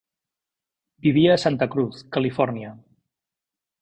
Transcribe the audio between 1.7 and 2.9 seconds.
Cruz, Califòrnia.